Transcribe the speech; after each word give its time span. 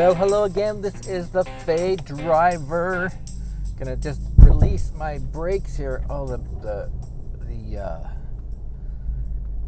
Well, 0.00 0.14
hello 0.14 0.44
again. 0.44 0.80
This 0.80 1.06
is 1.06 1.28
the 1.28 1.44
Fey 1.66 1.94
Driver. 1.94 3.12
Gonna 3.78 3.96
just 3.96 4.22
release 4.38 4.92
my 4.96 5.18
brakes 5.18 5.76
here. 5.76 6.06
Oh, 6.08 6.26
the 6.26 6.38
the 6.62 6.90
the 7.44 7.78
uh, 7.78 8.08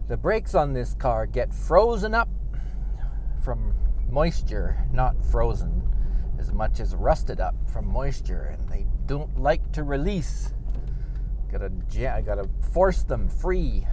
the 0.09 0.17
brakes 0.17 0.55
on 0.55 0.73
this 0.73 0.95
car 0.95 1.27
get 1.27 1.53
frozen 1.53 2.15
up 2.15 2.31
from 3.45 3.75
moisture, 4.09 4.79
not 4.91 5.23
frozen 5.23 5.87
as 6.39 6.51
much 6.51 6.81
as 6.81 6.95
rusted 6.95 7.39
up 7.39 7.55
from 7.71 7.87
moisture, 7.87 8.57
and 8.59 8.67
they 8.71 8.87
don't 9.05 9.39
like 9.39 9.71
to 9.73 9.83
release. 9.85 10.55
Gotta 11.51 11.71
I 12.11 12.23
gotta 12.23 12.49
force 12.73 13.03
them 13.03 13.29
free. 13.29 13.87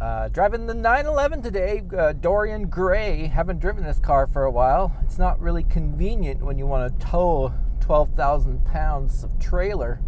Uh, 0.00 0.28
driving 0.28 0.66
the 0.66 0.74
911 0.74 1.40
today, 1.40 1.82
uh, 1.96 2.12
Dorian 2.12 2.68
Gray. 2.68 3.28
Haven't 3.28 3.60
driven 3.60 3.82
this 3.82 3.98
car 3.98 4.26
for 4.26 4.44
a 4.44 4.50
while. 4.50 4.94
It's 5.02 5.16
not 5.16 5.40
really 5.40 5.62
convenient 5.62 6.42
when 6.42 6.58
you 6.58 6.66
want 6.66 7.00
to 7.00 7.06
tow 7.06 7.54
12,000 7.80 8.62
pounds 8.66 9.24
of 9.24 9.38
trailer. 9.38 10.02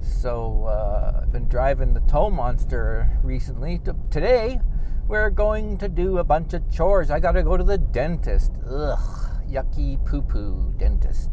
So 0.00 0.64
uh, 0.64 1.20
I've 1.22 1.30
been 1.30 1.46
driving 1.46 1.92
the 1.92 2.00
tow 2.00 2.30
monster 2.30 3.18
recently. 3.22 3.82
Today, 4.10 4.60
we're 5.06 5.28
going 5.28 5.76
to 5.76 5.90
do 5.90 6.16
a 6.16 6.24
bunch 6.24 6.54
of 6.54 6.72
chores. 6.72 7.10
I 7.10 7.20
gotta 7.20 7.42
go 7.42 7.58
to 7.58 7.64
the 7.64 7.76
dentist. 7.76 8.52
Ugh, 8.66 8.98
yucky 9.46 10.02
poo 10.06 10.22
poo 10.22 10.72
dentist. 10.78 11.32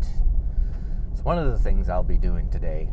It's 1.14 1.24
one 1.24 1.40
of 1.40 1.50
the 1.50 1.58
things 1.58 1.88
I'll 1.88 2.04
be 2.04 2.18
doing 2.18 2.50
today. 2.50 2.92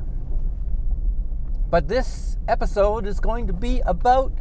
But 1.70 1.88
this 1.88 2.36
episode 2.46 3.06
is 3.06 3.18
going 3.18 3.48
to 3.48 3.52
be 3.52 3.80
about 3.80 4.32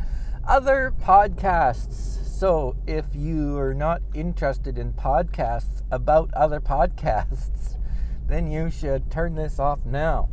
other 0.50 0.92
podcasts. 1.00 2.25
So 2.25 2.75
if 2.88 3.05
you 3.14 3.55
are 3.59 3.75
not 3.75 4.02
interested 4.16 4.80
in 4.80 4.94
podcasts 4.94 5.83
about 5.92 6.33
other 6.33 6.59
podcasts, 6.59 7.78
then 8.28 8.52
you 8.52 8.72
should 8.72 9.11
turn 9.11 9.36
this 9.36 9.59
off 9.59 9.86
now. 9.86 10.30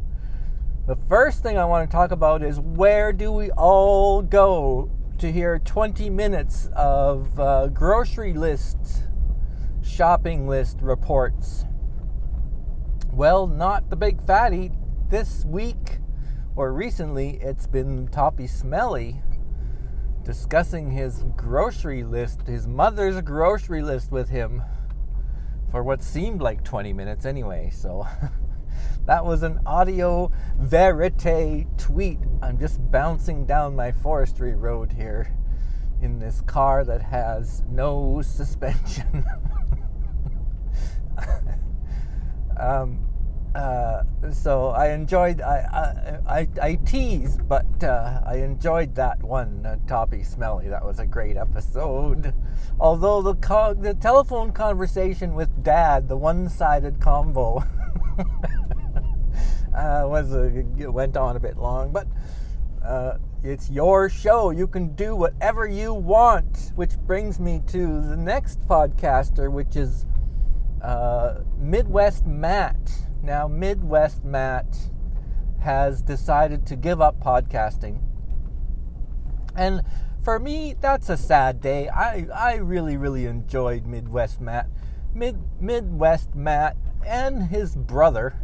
The 0.86 0.96
first 0.96 1.42
thing 1.42 1.58
I 1.58 1.66
want 1.66 1.90
to 1.90 1.94
talk 1.94 2.12
about 2.12 2.42
is 2.42 2.58
where 2.58 3.12
do 3.12 3.30
we 3.30 3.50
all 3.50 4.22
go 4.22 4.90
to 5.18 5.30
hear 5.30 5.58
20 5.58 6.08
minutes 6.08 6.70
of 6.74 7.38
uh, 7.38 7.66
grocery 7.66 8.32
list, 8.32 8.78
shopping 9.82 10.48
list 10.48 10.78
reports? 10.80 11.66
Well, 13.12 13.46
not 13.46 13.90
the 13.90 13.96
big 13.96 14.22
fatty. 14.26 14.70
This 15.10 15.44
week 15.44 15.98
or 16.54 16.72
recently, 16.72 17.38
it's 17.42 17.66
been 17.66 18.08
Toppie 18.08 18.48
Smellie 18.48 19.20
discussing 20.26 20.90
his 20.90 21.22
grocery 21.36 22.02
list, 22.02 22.42
his 22.48 22.66
mother's 22.66 23.20
grocery 23.22 23.80
list 23.80 24.10
with 24.10 24.28
him 24.28 24.60
for 25.70 25.84
what 25.84 26.02
seemed 26.02 26.42
like 26.42 26.64
20 26.64 26.92
minutes 26.92 27.24
anyway. 27.24 27.70
So 27.72 28.08
that 29.06 29.24
was 29.24 29.44
an 29.44 29.60
audio 29.64 30.32
verite 30.58 31.68
tweet. 31.78 32.18
I'm 32.42 32.58
just 32.58 32.90
bouncing 32.90 33.46
down 33.46 33.76
my 33.76 33.92
forestry 33.92 34.56
road 34.56 34.92
here 34.92 35.32
in 36.02 36.18
this 36.18 36.40
car 36.40 36.84
that 36.84 37.02
has 37.02 37.62
no 37.70 38.20
suspension. 38.26 39.24
um, 42.58 43.05
uh, 43.56 44.02
so 44.32 44.68
I 44.68 44.90
enjoyed. 44.90 45.40
I 45.40 46.18
I, 46.26 46.40
I, 46.40 46.48
I 46.60 46.74
teased, 46.84 47.48
but 47.48 47.82
uh, 47.82 48.20
I 48.26 48.36
enjoyed 48.36 48.94
that 48.96 49.22
one, 49.22 49.64
uh, 49.64 49.76
Toppie 49.86 50.26
Smellie. 50.26 50.68
That 50.68 50.84
was 50.84 50.98
a 50.98 51.06
great 51.06 51.38
episode. 51.38 52.34
Although 52.78 53.22
the 53.22 53.34
co- 53.36 53.72
the 53.72 53.94
telephone 53.94 54.52
conversation 54.52 55.34
with 55.34 55.62
Dad, 55.62 56.06
the 56.06 56.18
one-sided 56.18 57.00
combo, 57.00 57.56
uh, 59.74 60.02
was 60.04 60.34
a, 60.34 60.50
went 60.90 61.16
on 61.16 61.36
a 61.36 61.40
bit 61.40 61.56
long, 61.56 61.92
but. 61.92 62.06
Uh, 62.84 63.18
it's 63.42 63.70
your 63.70 64.08
show. 64.08 64.50
You 64.50 64.66
can 64.66 64.94
do 64.94 65.14
whatever 65.14 65.66
you 65.66 65.92
want, 65.92 66.72
which 66.74 66.96
brings 67.06 67.38
me 67.38 67.60
to 67.68 68.00
the 68.00 68.16
next 68.16 68.60
podcaster, 68.68 69.50
which 69.50 69.76
is 69.76 70.04
uh, 70.82 71.40
Midwest 71.58 72.26
Matt. 72.26 72.76
Now, 73.26 73.48
Midwest 73.48 74.24
Matt 74.24 74.88
has 75.58 76.00
decided 76.00 76.64
to 76.66 76.76
give 76.76 77.00
up 77.00 77.18
podcasting. 77.18 77.98
And 79.56 79.82
for 80.22 80.38
me, 80.38 80.76
that's 80.80 81.08
a 81.08 81.16
sad 81.16 81.60
day. 81.60 81.88
I, 81.88 82.28
I 82.32 82.54
really, 82.58 82.96
really 82.96 83.26
enjoyed 83.26 83.84
Midwest 83.84 84.40
Matt. 84.40 84.68
Mid, 85.12 85.40
Midwest 85.60 86.36
Matt 86.36 86.76
and 87.04 87.48
his 87.48 87.74
brother, 87.74 88.36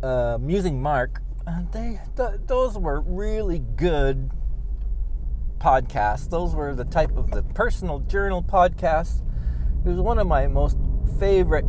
uh, 0.00 0.38
Musing 0.40 0.80
Mark, 0.80 1.22
they 1.72 2.00
th- 2.16 2.40
those 2.46 2.78
were 2.78 3.00
really 3.00 3.58
good 3.58 4.30
podcasts. 5.58 6.30
Those 6.30 6.54
were 6.54 6.72
the 6.72 6.84
type 6.84 7.16
of 7.16 7.32
the 7.32 7.42
personal 7.42 7.98
journal 7.98 8.44
podcasts. 8.44 9.22
It 9.84 9.88
was 9.88 9.98
one 9.98 10.20
of 10.20 10.28
my 10.28 10.46
most 10.46 10.78
favorite 11.18 11.64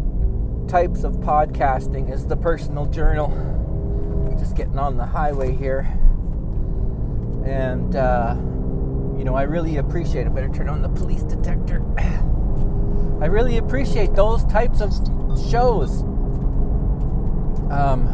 types 0.68 1.04
of 1.04 1.14
podcasting 1.14 2.12
is 2.12 2.28
the 2.28 2.36
personal 2.36 2.86
journal. 2.86 3.30
Just 4.38 4.56
getting 4.56 4.78
on 4.78 4.98
the 4.98 5.06
highway 5.06 5.56
here. 5.56 5.88
And, 7.46 7.96
uh, 7.96 8.36
you 9.18 9.24
know, 9.24 9.36
I 9.36 9.44
really 9.44 9.78
appreciate 9.78 10.28
it. 10.28 10.36
Better 10.36 10.50
turn 10.50 10.70
on 10.70 10.82
the 10.82 10.90
police 10.90 11.24
detector. 11.24 11.84
I 13.20 13.26
really 13.28 13.58
appreciate 13.58 14.14
those 14.14 14.44
types 14.46 14.82
of 14.82 14.92
shows. 15.50 16.02
Um, 17.72 18.08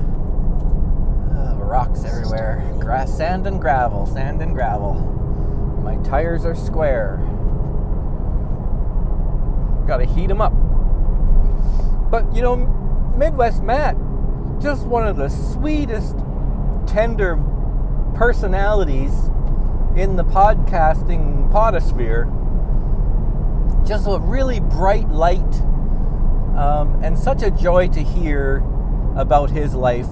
uh, 1.35 1.55
rocks 1.57 2.05
everywhere. 2.05 2.63
Grass, 2.79 3.15
sand, 3.15 3.47
and 3.47 3.59
gravel. 3.59 4.05
Sand 4.05 4.41
and 4.41 4.53
gravel. 4.53 4.93
My 5.83 5.95
tires 6.03 6.45
are 6.45 6.55
square. 6.55 7.17
Gotta 9.87 10.05
heat 10.05 10.27
them 10.27 10.39
up. 10.39 10.53
But 12.13 12.31
you 12.35 12.43
know, 12.43 12.57
Midwest 13.17 13.63
Matt, 13.63 13.95
just 14.61 14.85
one 14.85 15.07
of 15.07 15.17
the 15.17 15.29
sweetest, 15.29 16.15
tender 16.85 17.43
personalities 18.13 19.11
in 19.95 20.15
the 20.15 20.23
podcasting 20.23 21.51
podosphere. 21.51 22.29
Just 23.83 24.05
a 24.07 24.19
really 24.19 24.59
bright 24.59 25.09
light, 25.09 25.41
um, 26.55 27.01
and 27.03 27.17
such 27.17 27.41
a 27.41 27.49
joy 27.49 27.87
to 27.87 28.03
hear 28.03 28.57
about 29.15 29.49
his 29.49 29.73
life 29.73 30.09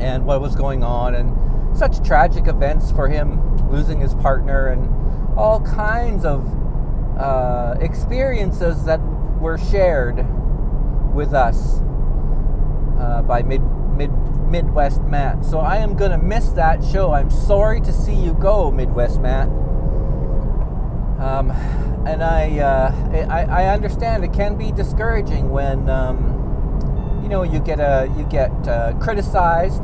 and 0.00 0.24
what 0.24 0.40
was 0.40 0.56
going 0.56 0.82
on, 0.82 1.14
and 1.14 1.76
such 1.76 2.02
tragic 2.02 2.46
events 2.48 2.90
for 2.90 3.06
him, 3.06 3.54
losing 3.70 4.00
his 4.00 4.14
partner, 4.14 4.68
and 4.68 4.88
all 5.36 5.60
kinds 5.60 6.24
of 6.24 6.42
uh, 7.18 7.74
experiences 7.82 8.86
that 8.86 8.98
were 9.40 9.58
shared 9.58 10.26
with 11.12 11.34
us 11.34 11.80
uh, 12.98 13.22
by 13.22 13.42
mid, 13.42 13.62
mid, 13.96 14.10
Midwest 14.48 15.02
Matt. 15.02 15.44
So 15.44 15.58
I 15.58 15.76
am 15.76 15.96
going 15.96 16.10
to 16.10 16.18
miss 16.18 16.50
that 16.50 16.82
show. 16.84 17.12
I'm 17.12 17.30
sorry 17.30 17.80
to 17.82 17.92
see 17.92 18.14
you 18.14 18.34
go, 18.34 18.70
Midwest 18.70 19.20
Matt. 19.20 19.48
Um, 21.18 21.50
and 22.06 22.22
I, 22.22 22.58
uh, 22.58 23.26
I, 23.28 23.64
I 23.64 23.74
understand 23.74 24.24
it 24.24 24.32
can 24.32 24.56
be 24.56 24.72
discouraging 24.72 25.50
when 25.50 25.90
um, 25.90 27.20
you 27.22 27.28
know 27.28 27.42
you 27.42 27.58
get 27.60 27.80
a 27.80 28.12
you 28.16 28.24
get 28.24 28.50
uh, 28.68 28.94
criticized, 29.00 29.82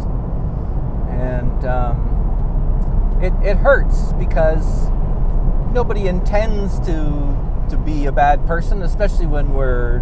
and 1.11 1.65
um, 1.65 3.19
it, 3.21 3.33
it 3.45 3.57
hurts 3.57 4.13
because 4.13 4.89
nobody 5.73 6.07
intends 6.07 6.79
to 6.81 7.67
to 7.69 7.77
be 7.77 8.07
a 8.07 8.13
bad 8.13 8.47
person, 8.47 8.83
especially 8.83 9.27
when 9.27 9.53
we're 9.53 9.99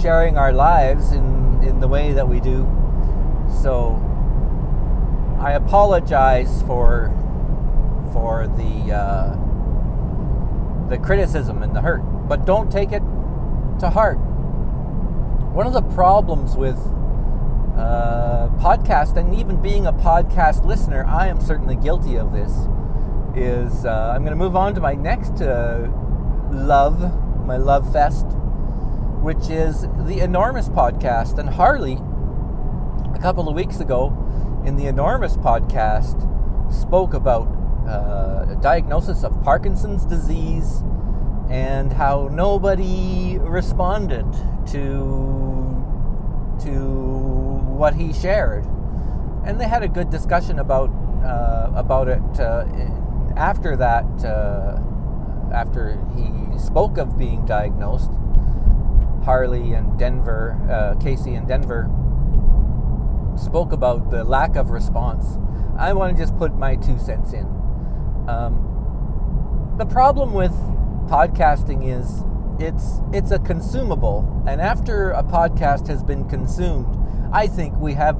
sharing 0.00 0.36
our 0.36 0.52
lives 0.52 1.12
in, 1.12 1.62
in 1.62 1.80
the 1.80 1.88
way 1.88 2.12
that 2.12 2.28
we 2.28 2.40
do. 2.40 2.66
So 3.62 4.02
I 5.40 5.52
apologize 5.52 6.62
for 6.62 7.12
for 8.12 8.46
the 8.46 8.94
uh, 8.94 10.88
the 10.88 10.98
criticism 10.98 11.62
and 11.62 11.74
the 11.74 11.80
hurt, 11.80 12.00
but 12.28 12.46
don't 12.46 12.70
take 12.70 12.92
it 12.92 13.02
to 13.80 13.90
heart. 13.90 14.18
One 15.52 15.66
of 15.66 15.72
the 15.72 15.82
problems 15.82 16.56
with 16.56 16.78
uh, 17.76 18.48
podcast 18.58 19.16
and 19.16 19.34
even 19.34 19.60
being 19.60 19.86
a 19.86 19.92
podcast 19.92 20.64
listener, 20.64 21.04
I 21.06 21.28
am 21.28 21.40
certainly 21.40 21.76
guilty 21.76 22.16
of 22.16 22.32
this. 22.32 22.52
Is 23.34 23.84
uh, 23.84 24.12
I'm 24.14 24.22
going 24.22 24.30
to 24.30 24.36
move 24.36 24.56
on 24.56 24.74
to 24.74 24.80
my 24.80 24.94
next 24.94 25.42
uh, 25.42 25.90
love, 26.50 27.44
my 27.44 27.58
love 27.58 27.92
fest, 27.92 28.24
which 29.26 29.50
is 29.50 29.88
the 30.06 30.20
Enormous 30.20 30.68
podcast. 30.68 31.36
And 31.38 31.48
Harley, 31.48 31.94
a 33.12 33.20
couple 33.20 33.48
of 33.48 33.56
weeks 33.56 33.80
ago, 33.80 34.14
in 34.64 34.76
the 34.76 34.86
Enormous 34.86 35.36
podcast, 35.36 36.22
spoke 36.72 37.12
about 37.12 37.48
uh, 37.88 38.52
a 38.52 38.58
diagnosis 38.62 39.24
of 39.24 39.42
Parkinson's 39.42 40.04
disease 40.04 40.84
and 41.50 41.92
how 41.92 42.28
nobody 42.28 43.36
responded 43.38 44.32
to 44.68 45.74
to 46.62 46.70
what 47.80 47.96
he 47.96 48.12
shared. 48.12 48.64
And 49.44 49.60
they 49.60 49.66
had 49.66 49.82
a 49.82 49.88
good 49.88 50.08
discussion 50.08 50.60
about 50.60 50.90
uh, 51.24 51.72
about 51.74 52.06
it 52.06 52.38
uh, 52.38 52.64
after 53.36 53.74
that. 53.74 54.04
Uh, 54.24 54.78
after 55.52 55.98
he 56.14 56.58
spoke 56.58 56.98
of 56.98 57.16
being 57.16 57.46
diagnosed, 57.46 58.10
Harley 59.26 59.72
and 59.72 59.98
Denver, 59.98 60.56
uh, 60.70 60.94
KC 61.02 61.36
and 61.36 61.48
Denver 61.48 61.90
spoke 63.36 63.72
about 63.72 64.12
the 64.12 64.22
lack 64.22 64.54
of 64.54 64.70
response. 64.70 65.36
I 65.76 65.92
want 65.94 66.16
to 66.16 66.22
just 66.22 66.38
put 66.38 66.56
my 66.56 66.76
two 66.76 66.96
cents 67.00 67.32
in. 67.32 67.44
Um, 68.28 69.74
the 69.78 69.84
problem 69.84 70.32
with 70.32 70.52
podcasting 71.08 71.84
is 71.84 72.22
it's 72.58 73.00
it's 73.12 73.32
a 73.32 73.40
consumable, 73.40 74.44
and 74.46 74.60
after 74.60 75.10
a 75.10 75.24
podcast 75.24 75.88
has 75.88 76.04
been 76.04 76.28
consumed, 76.28 76.96
I 77.32 77.48
think 77.48 77.76
we 77.78 77.94
have 77.94 78.16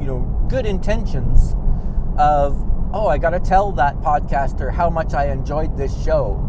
you 0.00 0.06
know 0.06 0.46
good 0.48 0.66
intentions 0.66 1.54
of 2.18 2.60
oh 2.92 3.06
I 3.06 3.18
got 3.18 3.30
to 3.30 3.40
tell 3.40 3.70
that 3.72 4.00
podcaster 4.00 4.72
how 4.72 4.90
much 4.90 5.14
I 5.14 5.30
enjoyed 5.30 5.76
this 5.76 6.04
show. 6.04 6.42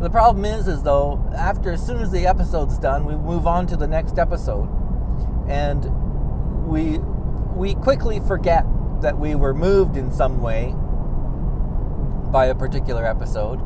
The 0.00 0.10
problem 0.10 0.44
is 0.44 0.68
is 0.68 0.84
though 0.84 1.20
after 1.36 1.72
as 1.72 1.84
soon 1.84 2.00
as 2.00 2.12
the 2.12 2.24
episode's 2.26 2.78
done, 2.78 3.04
we 3.04 3.16
move 3.16 3.48
on 3.48 3.66
to 3.66 3.76
the 3.76 3.88
next 3.88 4.16
episode, 4.16 4.68
and 5.48 5.84
we 6.68 6.98
we 7.56 7.74
quickly 7.74 8.20
forget 8.20 8.64
that 9.02 9.18
we 9.18 9.34
were 9.34 9.54
moved 9.54 9.96
in 9.96 10.12
some 10.12 10.40
way 10.40 10.72
by 12.30 12.46
a 12.46 12.54
particular 12.54 13.04
episode, 13.04 13.60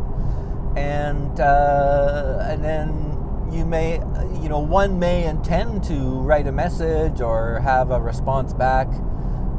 and 0.75 1.39
uh, 1.39 2.47
and 2.49 2.65
then 2.65 3.49
you 3.53 3.67
may 3.67 3.97
you 4.41 4.49
know 4.49 4.59
one 4.59 4.99
may 4.99 5.25
intend 5.25 5.85
to 5.85 5.95
write 6.21 6.47
a 6.47 6.53
message 6.53 7.21
or 7.21 7.61
have 7.61 7.91
a 7.91 8.01
response 8.01 8.55
back. 8.55 8.89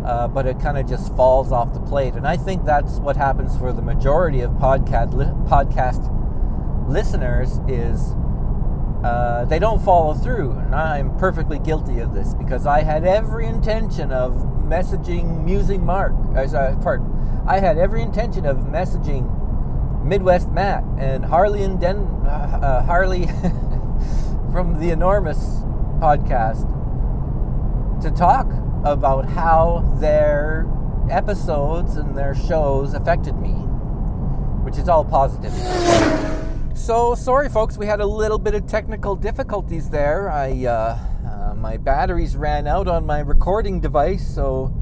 Uh, 0.03 0.27
but 0.27 0.45
it 0.45 0.59
kind 0.59 0.77
of 0.77 0.85
just 0.85 1.15
falls 1.15 1.53
off 1.53 1.73
the 1.73 1.79
plate, 1.79 2.15
and 2.15 2.27
I 2.27 2.35
think 2.35 2.65
that's 2.65 2.95
what 2.95 3.15
happens 3.15 3.55
for 3.57 3.71
the 3.71 3.81
majority 3.81 4.41
of 4.41 4.51
podcast 4.53 5.13
li- 5.13 5.27
podcast 5.47 6.09
listeners 6.87 7.59
is 7.67 8.15
uh, 9.03 9.45
they 9.45 9.59
don't 9.59 9.83
follow 9.83 10.13
through. 10.13 10.51
And 10.51 10.73
I'm 10.73 11.17
perfectly 11.17 11.59
guilty 11.59 11.99
of 11.99 12.13
this 12.13 12.33
because 12.33 12.65
I 12.65 12.81
had 12.81 13.03
every 13.03 13.45
intention 13.45 14.11
of 14.11 14.33
messaging 14.63 15.43
Musing 15.43 15.85
Mark. 15.85 16.13
Uh, 16.35 16.75
pardon. 16.81 17.43
I 17.45 17.59
had 17.59 17.77
every 17.77 18.01
intention 18.01 18.45
of 18.45 18.57
messaging 18.57 19.39
Midwest 20.03 20.49
Matt 20.49 20.83
and 20.97 21.25
Harley 21.25 21.63
and 21.63 21.79
Den 21.79 21.97
uh, 22.25 22.59
uh 22.61 22.83
Harley 22.83 23.25
from 24.51 24.79
the 24.79 24.91
Enormous 24.91 25.37
podcast 25.99 26.69
to 28.01 28.11
talk 28.11 28.47
about 28.83 29.25
how 29.25 29.79
their 29.99 30.67
episodes 31.09 31.95
and 31.95 32.17
their 32.17 32.35
shows 32.35 32.93
affected 32.93 33.35
me, 33.37 33.51
which 34.63 34.77
is 34.77 34.89
all 34.89 35.05
positive. 35.05 35.53
So 36.75 37.13
sorry, 37.15 37.49
folks, 37.49 37.77
we 37.77 37.85
had 37.85 38.01
a 38.01 38.05
little 38.05 38.39
bit 38.39 38.55
of 38.55 38.65
technical 38.67 39.15
difficulties 39.15 39.89
there. 39.89 40.29
I 40.29 40.65
uh, 40.65 40.97
uh, 41.25 41.53
my 41.55 41.77
batteries 41.77 42.35
ran 42.35 42.67
out 42.67 42.87
on 42.87 43.05
my 43.05 43.19
recording 43.19 43.79
device, 43.79 44.27
so 44.27 44.73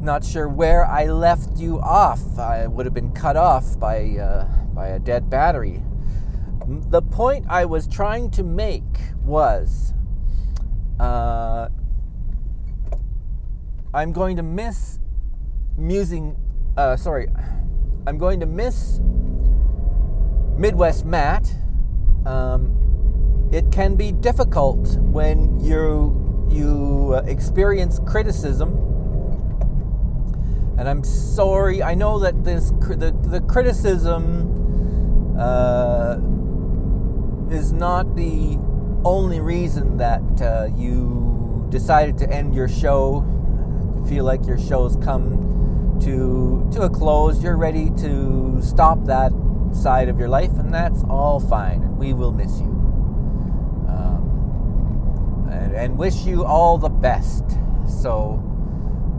not 0.00 0.22
sure 0.22 0.48
where 0.48 0.84
I 0.84 1.06
left 1.06 1.56
you 1.56 1.80
off. 1.80 2.38
I 2.38 2.66
would 2.66 2.84
have 2.84 2.94
been 2.94 3.12
cut 3.12 3.36
off 3.36 3.80
by 3.80 4.16
uh, 4.16 4.44
by 4.74 4.88
a 4.88 4.98
dead 4.98 5.30
battery. 5.30 5.82
The 6.66 7.02
point 7.02 7.46
I 7.48 7.64
was 7.64 7.88
trying 7.88 8.30
to 8.32 8.44
make 8.44 8.84
was. 9.24 9.94
Uh, 11.00 11.68
I'm 13.94 14.12
going 14.12 14.36
to 14.36 14.42
miss 14.42 15.00
musing. 15.76 16.36
Uh, 16.76 16.96
sorry, 16.96 17.28
I'm 18.06 18.18
going 18.18 18.40
to 18.40 18.46
miss 18.46 19.00
Midwest 20.56 21.04
Matt, 21.04 21.52
um, 22.26 23.48
it 23.52 23.72
can 23.72 23.96
be 23.96 24.12
difficult 24.12 24.96
when 24.98 25.58
you 25.58 26.46
you 26.48 27.14
uh, 27.14 27.22
experience 27.26 28.00
criticism. 28.06 28.70
And 30.78 30.88
I'm 30.88 31.02
sorry. 31.02 31.82
I 31.82 31.94
know 31.94 32.20
that 32.20 32.44
this 32.44 32.70
the 32.70 33.16
the 33.22 33.40
criticism 33.40 35.36
uh, 35.38 36.18
is 37.50 37.72
not 37.72 38.14
the 38.14 38.58
only 39.04 39.40
reason 39.40 39.96
that 39.96 40.22
uh, 40.40 40.68
you 40.76 41.66
decided 41.68 42.16
to 42.18 42.30
end 42.30 42.54
your 42.54 42.68
show. 42.68 43.24
You 43.96 44.06
feel 44.06 44.24
like 44.24 44.46
your 44.46 44.58
show's 44.58 44.96
come 44.96 45.98
to 46.00 46.68
to 46.74 46.82
a 46.82 46.90
close. 46.90 47.42
You're 47.42 47.56
ready 47.56 47.90
to 47.98 48.60
stop 48.62 49.04
that 49.06 49.32
side 49.74 50.08
of 50.08 50.18
your 50.18 50.28
life, 50.28 50.52
and 50.58 50.72
that's 50.72 51.02
all 51.04 51.40
fine. 51.40 51.96
We 51.96 52.12
will 52.12 52.32
miss 52.32 52.60
you. 52.60 52.66
Um, 53.88 55.48
and, 55.50 55.74
and, 55.74 55.98
wish 55.98 56.24
you 56.24 56.44
all 56.44 56.78
the 56.78 56.88
best. 56.88 57.44
So, 57.86 58.42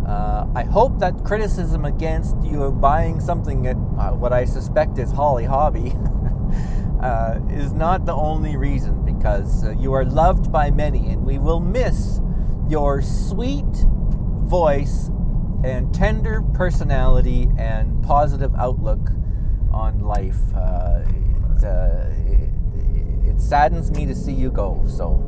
uh, 0.07 0.48
I 0.56 0.63
hope 0.63 1.00
that 1.00 1.24
criticism 1.24 1.86
against 1.86 2.36
you 2.44 2.72
buying 2.72 3.19
something 3.19 3.68
at 3.68 3.75
uh, 3.75 4.12
what 4.12 4.34
I 4.34 4.46
suspect 4.46 4.98
is 4.98 5.12
Holly 5.12 5.46
Hobby 5.46 5.94
uh, 7.01 7.40
is 7.50 7.74
not 7.74 8.06
the 8.06 8.13
only 8.13 8.58
reason, 8.58 9.04
because 9.04 9.63
uh, 9.63 9.72
you 9.72 9.94
are 9.94 10.06
loved 10.06 10.51
by 10.51 10.72
many, 10.72 11.10
and 11.10 11.25
we 11.25 11.38
will 11.38 11.60
miss 11.60 12.22
your 12.68 13.01
sweet 13.01 13.86
voice 14.46 15.10
and 15.63 15.94
tender 15.94 16.42
personality 16.54 17.50
and 17.58 18.04
positive 18.04 18.54
outlook 18.56 19.10
on 19.75 20.00
life. 20.00 20.39
Uh, 20.55 21.03
it, 21.58 21.63
uh, 21.63 22.08
it, 22.32 23.36
it 23.36 23.41
saddens 23.41 23.91
me 23.91 24.05
to 24.05 24.15
see 24.15 24.32
you 24.34 24.50
go. 24.50 24.84
So, 24.88 25.22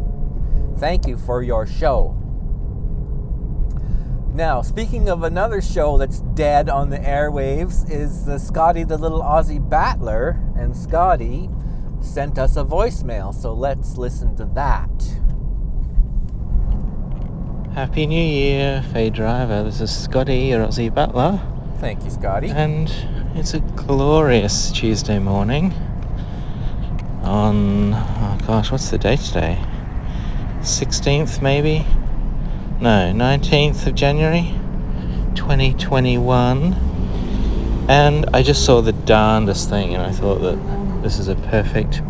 thank 0.79 1.05
you 1.05 1.17
for 1.17 1.43
your 1.43 1.67
show. 1.67 2.15
Now, 4.33 4.61
speaking 4.61 5.09
of 5.09 5.23
another 5.23 5.61
show 5.61 5.97
that's 5.97 6.19
dead 6.35 6.69
on 6.69 6.91
the 6.91 6.99
airwaves, 6.99 7.89
is 7.89 8.23
the 8.25 8.37
Scotty 8.37 8.83
the 8.83 8.97
Little 8.97 9.21
Aussie 9.21 9.67
Battler, 9.67 10.39
and 10.55 10.77
Scotty 10.77 11.49
sent 12.01 12.37
us 12.37 12.55
a 12.55 12.63
voicemail. 12.63 13.33
So 13.33 13.53
let's 13.53 13.97
listen 13.97 14.35
to 14.35 14.45
that. 14.53 14.89
Happy 17.73 18.05
New 18.05 18.23
Year, 18.23 18.83
Fey 18.93 19.09
Driver. 19.09 19.63
This 19.63 19.81
is 19.81 19.95
Scotty, 19.95 20.37
your 20.37 20.67
Aussie 20.67 20.93
Battler. 20.93 21.41
Thank 21.79 22.03
you, 22.03 22.11
Scotty. 22.11 22.49
And 22.49 22.89
it's 23.37 23.53
a 23.53 23.59
glorious 23.59 24.71
Tuesday 24.71 25.19
morning 25.19 25.71
on, 27.21 27.93
oh 27.93 28.37
gosh, 28.47 28.71
what's 28.71 28.89
the 28.89 28.97
date 28.97 29.19
today? 29.19 29.63
16th, 30.61 31.39
maybe? 31.39 31.85
No, 32.81 33.11
19th 33.13 33.85
of 33.85 33.93
January 33.93 34.51
2021. 35.35 36.73
And 37.87 38.25
I 38.33 38.41
just 38.41 38.65
saw 38.65 38.81
the 38.81 38.91
darndest 38.91 39.69
thing, 39.69 39.93
and 39.93 40.01
I 40.01 40.11
thought 40.11 40.39
that 40.39 41.03
this 41.03 41.19
is 41.19 41.27
a 41.27 41.35
perfect 41.35 42.01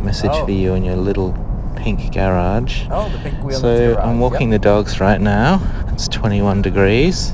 message 0.00 0.32
oh. 0.34 0.44
for 0.44 0.50
you 0.50 0.74
in 0.74 0.84
your 0.84 0.96
little 0.96 1.32
pink 1.76 2.12
garage. 2.12 2.82
Oh, 2.90 3.08
the 3.10 3.18
pink 3.18 3.40
wheel. 3.44 3.60
So 3.60 3.96
I'm 3.96 4.18
walking 4.18 4.50
yep. 4.50 4.60
the 4.60 4.64
dogs 4.68 4.98
right 4.98 5.20
now. 5.20 5.62
It's 5.92 6.08
21 6.08 6.62
degrees. 6.62 7.32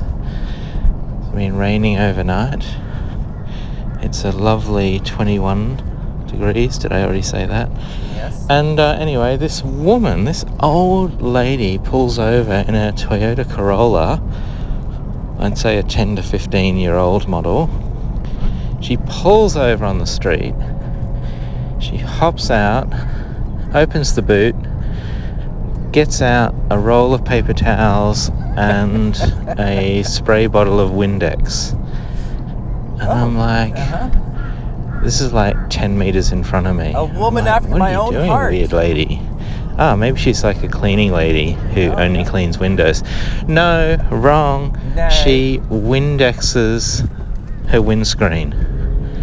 It's 1.21 1.29
been 1.33 1.57
raining 1.57 1.97
overnight. 1.97 2.63
It's 4.11 4.25
a 4.25 4.31
lovely 4.33 4.99
21 4.99 6.25
degrees. 6.27 6.77
Did 6.79 6.91
I 6.91 7.03
already 7.03 7.21
say 7.21 7.45
that? 7.45 7.69
Yes. 8.13 8.45
And 8.49 8.77
uh, 8.77 8.97
anyway, 8.99 9.37
this 9.37 9.63
woman, 9.63 10.25
this 10.25 10.43
old 10.59 11.21
lady, 11.21 11.77
pulls 11.77 12.19
over 12.19 12.51
in 12.51 12.75
a 12.75 12.91
Toyota 12.91 13.49
Corolla. 13.49 14.21
I'd 15.39 15.57
say 15.57 15.77
a 15.77 15.83
10 15.83 16.17
to 16.17 16.23
15 16.23 16.75
year 16.75 16.97
old 16.97 17.29
model. 17.29 17.69
She 18.81 18.97
pulls 18.97 19.55
over 19.55 19.85
on 19.85 19.99
the 19.99 20.05
street. 20.05 20.55
She 21.79 21.95
hops 21.95 22.51
out, 22.51 22.93
opens 23.73 24.13
the 24.13 24.21
boot, 24.21 24.57
gets 25.93 26.21
out 26.21 26.53
a 26.69 26.77
roll 26.77 27.13
of 27.13 27.23
paper 27.23 27.53
towels 27.53 28.29
and 28.57 29.15
a 29.57 30.03
spray 30.03 30.47
bottle 30.47 30.81
of 30.81 30.91
Windex. 30.91 31.77
And 33.01 33.09
oh, 33.09 33.13
I'm 33.13 33.35
like, 33.35 33.73
uh-huh. 33.75 35.01
this 35.03 35.21
is 35.21 35.33
like 35.33 35.55
10 35.71 35.97
meters 35.97 36.31
in 36.31 36.43
front 36.43 36.67
of 36.67 36.75
me. 36.75 36.93
A 36.95 37.03
woman 37.03 37.45
like, 37.45 37.55
after 37.55 37.75
my 37.75 37.95
own 37.95 38.13
doing, 38.13 38.29
heart. 38.29 38.53
Weird 38.53 38.73
lady. 38.73 39.19
Ah, 39.79 39.95
maybe 39.95 40.19
she's 40.19 40.43
like 40.43 40.61
a 40.61 40.67
cleaning 40.67 41.11
lady 41.11 41.53
who 41.53 41.89
oh. 41.89 41.95
only 41.95 42.23
cleans 42.23 42.59
windows. 42.59 43.01
No, 43.47 43.97
wrong. 44.11 44.77
No. 44.95 45.09
She 45.09 45.59
Windexes 45.69 47.09
her 47.69 47.81
windscreen. 47.81 48.51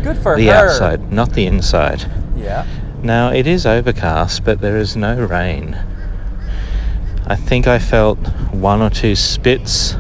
Good 0.03 0.19
for 0.19 0.37
the 0.37 0.47
her. 0.47 0.53
The 0.53 0.71
outside, 0.73 1.13
not 1.13 1.33
the 1.33 1.47
inside. 1.47 2.05
Yeah. 2.37 2.67
Now 3.01 3.31
it 3.33 3.47
is 3.47 3.65
overcast, 3.65 4.43
but 4.43 4.61
there 4.61 4.79
is 4.79 4.97
no 4.97 5.25
rain. 5.25 5.79
I 7.29 7.37
think 7.37 7.69
I 7.69 7.79
felt 7.79 8.19
one 8.51 8.83
or 8.83 8.91
two 8.91 9.15
spits 9.15 9.95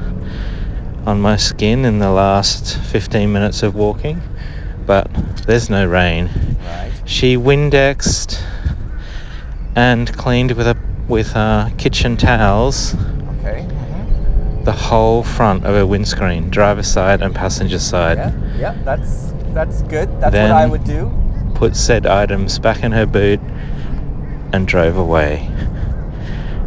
on 1.08 1.20
my 1.22 1.36
skin 1.38 1.86
in 1.86 1.98
the 1.98 2.10
last 2.10 2.76
15 2.78 3.32
minutes 3.32 3.62
of 3.62 3.74
walking, 3.74 4.20
but 4.84 5.08
there's 5.46 5.70
no 5.70 5.86
rain. 5.86 6.28
Right. 6.62 6.92
She 7.06 7.36
Windexed 7.38 8.38
and 9.74 10.14
cleaned 10.16 10.52
with 10.52 10.66
a 10.66 10.76
with 11.08 11.34
uh, 11.34 11.70
kitchen 11.78 12.18
towels 12.18 12.94
Okay. 13.40 13.62
hmm 13.62 14.64
the 14.64 14.72
whole 14.72 15.22
front 15.22 15.64
of 15.64 15.74
her 15.74 15.86
windscreen, 15.86 16.50
driver 16.50 16.82
side 16.82 17.22
and 17.22 17.34
passenger 17.34 17.78
side. 17.78 18.18
Yeah. 18.18 18.32
Yeah. 18.58 18.72
That's 18.84 19.32
that's 19.54 19.80
good. 19.82 20.10
That's 20.20 20.32
Then- 20.32 20.50
what 20.50 20.60
I 20.60 20.66
would 20.66 20.84
do. 20.84 21.10
Put 21.54 21.74
said 21.74 22.04
items 22.06 22.58
back 22.58 22.82
in 22.84 22.92
her 22.92 23.06
boot 23.06 23.40
and 24.52 24.68
drove 24.68 24.98
away. 24.98 25.48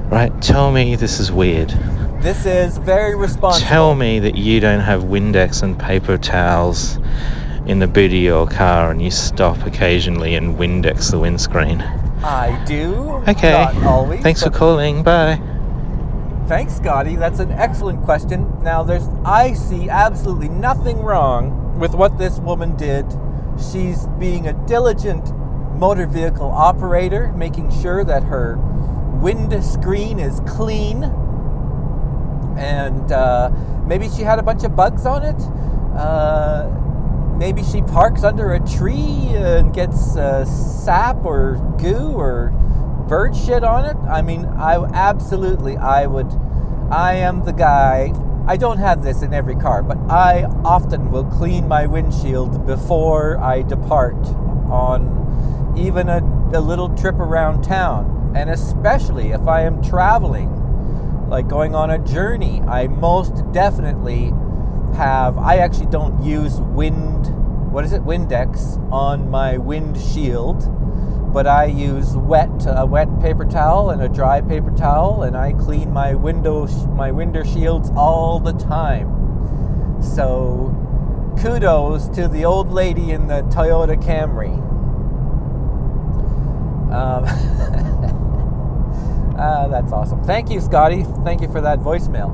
Right, 0.09 0.33
tell 0.41 0.71
me 0.71 0.95
this 0.95 1.19
is 1.19 1.31
weird. 1.31 1.71
This 2.21 2.45
is 2.45 2.77
very 2.77 3.15
responsible. 3.15 3.67
Tell 3.67 3.95
me 3.95 4.19
that 4.19 4.35
you 4.35 4.59
don't 4.59 4.81
have 4.81 5.01
Windex 5.01 5.63
and 5.63 5.79
paper 5.79 6.19
towels 6.19 6.99
in 7.65 7.79
the 7.79 7.87
boot 7.87 8.11
of 8.11 8.17
your 8.17 8.45
car 8.45 8.91
and 8.91 9.01
you 9.01 9.09
stop 9.09 9.65
occasionally 9.65 10.35
and 10.35 10.55
Windex 10.55 11.09
the 11.09 11.17
windscreen. 11.17 11.81
I 12.23 12.63
do. 12.65 12.93
Okay. 13.27 13.51
Not 13.51 13.75
always. 13.83 14.21
Thanks 14.21 14.43
for 14.43 14.51
calling. 14.51 15.01
Bye. 15.01 15.41
Thanks, 16.47 16.75
Scotty. 16.75 17.15
That's 17.15 17.39
an 17.39 17.53
excellent 17.53 18.03
question. 18.03 18.61
Now, 18.61 18.83
there's 18.83 19.07
I 19.25 19.53
see 19.53 19.89
absolutely 19.89 20.49
nothing 20.49 20.99
wrong 20.99 21.79
with 21.79 21.95
what 21.95 22.19
this 22.19 22.37
woman 22.37 22.77
did. 22.77 23.05
She's 23.71 24.05
being 24.19 24.47
a 24.47 24.53
diligent 24.67 25.35
motor 25.75 26.05
vehicle 26.05 26.51
operator, 26.51 27.31
making 27.33 27.71
sure 27.81 28.03
that 28.03 28.21
her 28.23 28.57
windscreen 29.21 30.19
is 30.19 30.39
clean, 30.41 31.01
and 32.57 33.11
uh, 33.11 33.49
maybe 33.85 34.09
she 34.09 34.21
had 34.21 34.39
a 34.39 34.43
bunch 34.43 34.63
of 34.63 34.75
bugs 34.75 35.05
on 35.05 35.23
it. 35.23 35.41
Uh, 35.97 36.69
maybe 37.37 37.63
she 37.63 37.81
parks 37.81 38.23
under 38.23 38.53
a 38.53 38.59
tree 38.59 39.27
and 39.33 39.73
gets 39.73 40.15
uh, 40.15 40.45
sap 40.45 41.25
or 41.25 41.55
goo 41.79 42.13
or 42.13 42.49
bird 43.07 43.35
shit 43.35 43.63
on 43.63 43.85
it. 43.85 43.97
I 44.09 44.21
mean, 44.21 44.45
I 44.45 44.75
absolutely, 44.93 45.75
I 45.77 46.05
would, 46.05 46.31
I 46.91 47.15
am 47.15 47.43
the 47.43 47.51
guy. 47.51 48.13
I 48.47 48.57
don't 48.57 48.77
have 48.77 49.03
this 49.03 49.21
in 49.21 49.33
every 49.33 49.55
car, 49.55 49.83
but 49.83 49.97
I 50.09 50.43
often 50.63 51.11
will 51.11 51.25
clean 51.25 51.67
my 51.67 51.85
windshield 51.85 52.65
before 52.65 53.37
I 53.37 53.61
depart 53.63 54.15
on 54.69 55.75
even 55.77 56.09
a, 56.09 56.19
a 56.53 56.61
little 56.61 56.89
trip 56.95 57.15
around 57.15 57.63
town. 57.63 58.33
And 58.35 58.49
especially 58.49 59.31
if 59.31 59.47
I 59.47 59.63
am 59.63 59.83
traveling, 59.83 60.60
like 61.31 61.47
going 61.47 61.73
on 61.73 61.89
a 61.89 61.97
journey, 61.97 62.61
I 62.67 62.87
most 62.87 63.49
definitely 63.53 64.33
have. 64.97 65.37
I 65.37 65.59
actually 65.59 65.85
don't 65.85 66.21
use 66.21 66.59
wind, 66.59 67.71
what 67.71 67.85
is 67.85 67.93
it, 67.93 68.01
Windex 68.01 68.77
on 68.91 69.29
my 69.29 69.57
windshield, 69.57 70.67
but 71.33 71.47
I 71.47 71.65
use 71.65 72.17
wet 72.17 72.49
a 72.67 72.85
wet 72.85 73.07
paper 73.21 73.45
towel 73.45 73.91
and 73.91 74.01
a 74.01 74.09
dry 74.09 74.41
paper 74.41 74.71
towel, 74.71 75.23
and 75.23 75.37
I 75.37 75.53
clean 75.53 75.93
my 75.93 76.13
window 76.13 76.67
my 76.89 77.11
window 77.11 77.45
shields 77.45 77.89
all 77.95 78.41
the 78.41 78.51
time. 78.51 80.01
So, 80.03 80.75
kudos 81.41 82.09
to 82.09 82.27
the 82.27 82.43
old 82.43 82.73
lady 82.73 83.11
in 83.11 83.27
the 83.27 83.43
Toyota 83.43 83.95
Camry. 84.03 84.59
Um, 86.91 88.10
Ah, 89.37 89.67
that's 89.67 89.91
awesome. 89.91 90.23
Thank 90.23 90.49
you, 90.49 90.61
Scotty. 90.61 91.03
Thank 91.23 91.41
you 91.41 91.51
for 91.51 91.61
that 91.61 91.79
voicemail. 91.79 92.29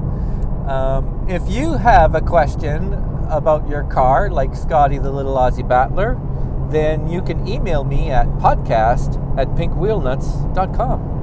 Um, 0.67 1.25
if 1.29 1.49
you 1.49 1.73
have 1.73 2.15
a 2.15 2.21
question 2.21 2.93
about 3.29 3.67
your 3.69 3.83
car, 3.83 4.29
like 4.29 4.55
Scotty 4.55 4.97
the 4.97 5.11
Little 5.11 5.35
Aussie 5.35 5.67
Battler, 5.67 6.19
then 6.69 7.07
you 7.07 7.21
can 7.21 7.47
email 7.47 7.83
me 7.83 8.09
at 8.11 8.27
podcast 8.39 9.15
at 9.37 9.47
pinkwheelnuts.com. 9.49 11.15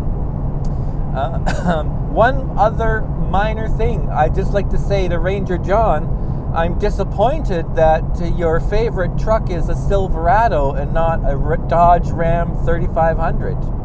Uh, 1.14 1.85
one 2.12 2.59
other 2.59 3.02
minor 3.02 3.69
thing 3.69 4.09
I'd 4.11 4.35
just 4.35 4.52
like 4.52 4.71
to 4.71 4.78
say 4.78 5.09
to 5.09 5.19
Ranger 5.19 5.59
John 5.59 6.25
I'm 6.54 6.78
disappointed 6.78 7.75
that 7.75 8.04
your 8.37 8.61
favorite 8.61 9.19
truck 9.19 9.50
is 9.50 9.69
a 9.69 9.75
Silverado 9.75 10.73
and 10.73 10.95
not 10.95 11.19
a 11.25 11.37
Dodge 11.66 12.11
Ram 12.12 12.54
3500 12.64 13.83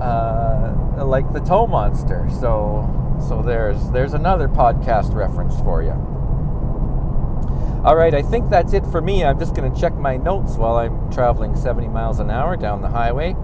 uh, 0.00 1.04
like 1.04 1.32
the 1.32 1.40
tow 1.40 1.66
monster. 1.66 2.28
So, 2.40 3.16
so 3.28 3.42
there's 3.42 3.90
there's 3.90 4.14
another 4.14 4.48
podcast 4.48 5.14
reference 5.14 5.56
for 5.60 5.82
you. 5.82 5.92
All 7.84 7.94
right, 7.96 8.12
I 8.12 8.22
think 8.22 8.50
that's 8.50 8.72
it 8.72 8.84
for 8.86 9.00
me. 9.00 9.24
I'm 9.24 9.38
just 9.38 9.54
going 9.54 9.72
to 9.72 9.80
check 9.80 9.94
my 9.94 10.16
notes 10.16 10.56
while 10.56 10.76
I'm 10.76 11.10
traveling 11.12 11.54
70 11.54 11.88
miles 11.88 12.18
an 12.18 12.28
hour 12.28 12.56
down 12.56 12.82
the 12.82 12.88
highway. 12.88 13.34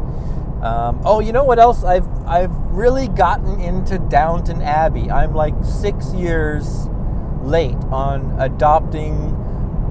Um, 0.61 1.01
oh, 1.05 1.21
you 1.21 1.33
know 1.33 1.45
what 1.45 1.59
else? 1.59 1.85
I've 1.85 2.09
I've 2.27 2.55
really 2.73 3.07
gotten 3.09 3.61
into 3.61 3.99
Downton 3.99 4.63
Abbey. 4.63 5.11
I'm 5.11 5.35
like 5.35 5.55
six 5.63 6.13
years 6.15 6.89
late 7.43 7.77
on 7.93 8.35
adopting 8.41 9.13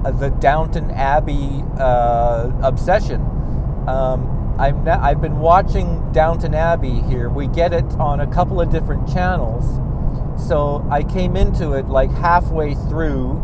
uh, 0.04 0.10
the 0.10 0.30
Downton 0.30 0.90
Abbey 0.90 1.62
uh, 1.78 2.50
obsession. 2.62 3.20
Um, 3.86 4.33
I've, 4.58 4.86
I've 4.86 5.20
been 5.20 5.40
watching 5.40 6.12
Downton 6.12 6.54
Abbey 6.54 7.00
here. 7.02 7.28
We 7.28 7.48
get 7.48 7.72
it 7.72 7.84
on 7.94 8.20
a 8.20 8.26
couple 8.26 8.60
of 8.60 8.70
different 8.70 9.12
channels. 9.12 9.80
So 10.48 10.86
I 10.90 11.02
came 11.02 11.36
into 11.36 11.72
it 11.72 11.88
like 11.88 12.10
halfway 12.10 12.74
through 12.74 13.40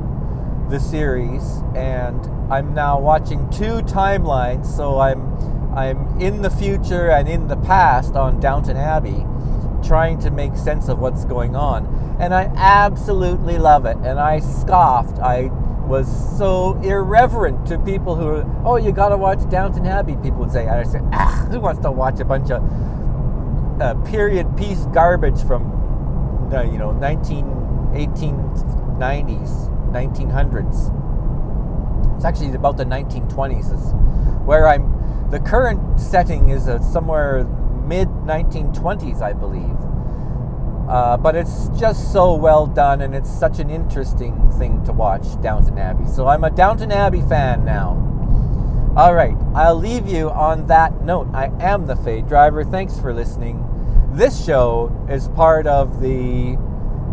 the 0.70 0.78
series, 0.78 1.62
and 1.74 2.24
I'm 2.52 2.74
now 2.74 3.00
watching 3.00 3.48
two 3.50 3.82
timelines. 3.82 4.66
So 4.66 5.00
I'm 5.00 5.30
I'm 5.74 6.20
in 6.20 6.42
the 6.42 6.50
future 6.50 7.10
and 7.10 7.28
in 7.28 7.48
the 7.48 7.56
past 7.56 8.14
on 8.14 8.40
Downton 8.40 8.76
Abbey, 8.76 9.24
trying 9.86 10.18
to 10.20 10.30
make 10.30 10.56
sense 10.56 10.88
of 10.88 10.98
what's 10.98 11.24
going 11.24 11.56
on, 11.56 11.86
and 12.20 12.34
I 12.34 12.52
absolutely 12.56 13.58
love 13.58 13.84
it. 13.84 13.96
And 13.98 14.18
I 14.20 14.40
scoffed. 14.40 15.18
I 15.18 15.50
was 15.90 16.06
so 16.38 16.80
irreverent 16.84 17.66
to 17.66 17.76
people 17.80 18.14
who 18.14 18.28
are, 18.28 18.62
oh, 18.64 18.76
you 18.76 18.92
gotta 18.92 19.16
watch 19.16 19.40
Downton 19.50 19.86
Abbey, 19.86 20.14
people 20.22 20.38
would 20.38 20.52
say. 20.52 20.68
I 20.68 20.84
said, 20.84 21.02
ah, 21.12 21.48
who 21.50 21.58
wants 21.58 21.82
to 21.82 21.90
watch 21.90 22.20
a 22.20 22.24
bunch 22.24 22.52
of 22.52 22.62
uh, 23.82 23.94
period 24.04 24.56
piece 24.56 24.84
garbage 24.94 25.42
from, 25.42 26.52
uh, 26.54 26.62
you 26.62 26.78
know, 26.78 26.92
19, 26.92 27.44
1890s, 27.92 29.68
1900s. 29.90 30.94
It's 32.14 32.24
actually 32.24 32.54
about 32.54 32.76
the 32.76 32.84
1920s 32.84 33.74
is 33.74 33.92
where 34.46 34.68
I'm, 34.68 35.28
the 35.30 35.40
current 35.40 35.98
setting 35.98 36.50
is 36.50 36.68
uh, 36.68 36.80
somewhere 36.80 37.44
mid 37.84 38.08
1920s, 38.08 39.22
I 39.22 39.32
believe. 39.32 39.76
Uh, 40.90 41.16
but 41.16 41.36
it's 41.36 41.68
just 41.78 42.12
so 42.12 42.34
well 42.34 42.66
done, 42.66 43.00
and 43.00 43.14
it's 43.14 43.30
such 43.30 43.60
an 43.60 43.70
interesting 43.70 44.50
thing 44.58 44.82
to 44.84 44.92
watch 44.92 45.40
Downton 45.40 45.78
Abbey. 45.78 46.08
So 46.08 46.26
I'm 46.26 46.42
a 46.42 46.50
Downton 46.50 46.90
Abbey 46.90 47.22
fan 47.22 47.64
now. 47.64 47.90
All 48.96 49.14
right, 49.14 49.36
I'll 49.54 49.76
leave 49.76 50.08
you 50.08 50.30
on 50.30 50.66
that 50.66 51.00
note. 51.02 51.28
I 51.32 51.52
am 51.60 51.86
the 51.86 51.94
Fey 51.94 52.22
Driver. 52.22 52.64
Thanks 52.64 52.98
for 52.98 53.14
listening. 53.14 53.64
This 54.14 54.44
show 54.44 54.90
is 55.08 55.28
part 55.28 55.68
of 55.68 56.00
the 56.00 56.58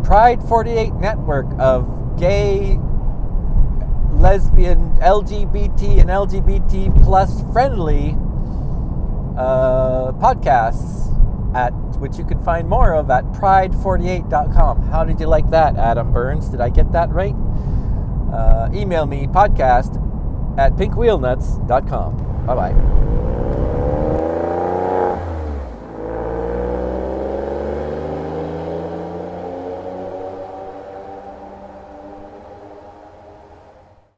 Pride 0.03 0.41
48 0.41 0.95
network 0.95 1.45
of 1.59 2.17
gay, 2.17 2.79
lesbian, 4.13 4.95
LGBT, 5.01 6.01
and 6.01 6.09
LGBT 6.09 7.03
plus 7.03 7.43
friendly 7.53 8.15
uh, 9.37 10.13
podcasts 10.13 11.06
at 11.53 11.71
which 11.99 12.17
you 12.17 12.25
can 12.25 12.43
find 12.43 12.67
more 12.67 12.93
of 12.93 13.09
at 13.09 13.23
pride48.com. 13.25 14.83
How 14.89 15.03
did 15.03 15.19
you 15.19 15.27
like 15.27 15.49
that, 15.49 15.75
Adam 15.77 16.11
Burns? 16.11 16.49
Did 16.49 16.61
I 16.61 16.69
get 16.69 16.91
that 16.91 17.09
right? 17.09 17.35
Uh, 18.31 18.69
email 18.73 19.05
me 19.05 19.27
podcast 19.27 19.95
at 20.57 20.73
pinkwheelnuts.com. 20.75 22.45
Bye 22.45 22.55
bye. 22.55 23.46